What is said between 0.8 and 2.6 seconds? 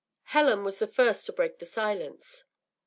first to break the silence.